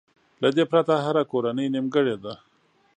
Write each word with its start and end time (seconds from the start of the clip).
له 0.41 0.49
دې 0.55 0.63
پرته 0.71 0.93
هره 1.05 1.23
کورنۍ 1.31 1.67
نيمګړې 1.73 2.15
ده. 2.23 2.33